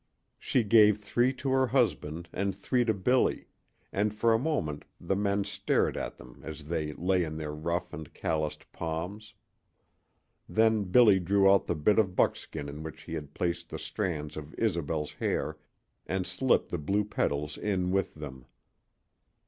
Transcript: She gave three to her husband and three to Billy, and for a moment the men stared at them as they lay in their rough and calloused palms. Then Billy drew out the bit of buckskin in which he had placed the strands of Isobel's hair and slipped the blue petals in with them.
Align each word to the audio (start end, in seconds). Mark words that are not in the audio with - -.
She 0.39 0.63
gave 0.63 0.97
three 0.97 1.31
to 1.33 1.51
her 1.51 1.67
husband 1.67 2.27
and 2.33 2.55
three 2.55 2.83
to 2.85 2.91
Billy, 2.95 3.45
and 3.93 4.11
for 4.15 4.33
a 4.33 4.39
moment 4.39 4.83
the 4.99 5.15
men 5.15 5.43
stared 5.43 5.95
at 5.95 6.17
them 6.17 6.41
as 6.43 6.63
they 6.65 6.93
lay 6.93 7.23
in 7.23 7.37
their 7.37 7.53
rough 7.53 7.93
and 7.93 8.11
calloused 8.11 8.71
palms. 8.71 9.35
Then 10.49 10.85
Billy 10.85 11.19
drew 11.19 11.51
out 11.51 11.67
the 11.67 11.75
bit 11.75 11.99
of 11.99 12.15
buckskin 12.15 12.67
in 12.67 12.81
which 12.81 13.03
he 13.03 13.13
had 13.13 13.35
placed 13.35 13.69
the 13.69 13.77
strands 13.77 14.35
of 14.37 14.55
Isobel's 14.57 15.11
hair 15.13 15.59
and 16.07 16.25
slipped 16.25 16.69
the 16.69 16.79
blue 16.79 17.05
petals 17.05 17.55
in 17.55 17.91
with 17.91 18.15
them. 18.15 18.47